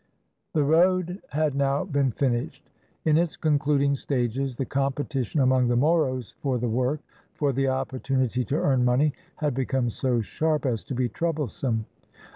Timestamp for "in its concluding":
3.05-3.93